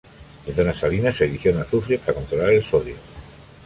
[0.47, 2.95] En zonas salinas se adiciona azufre para controlar el sodio.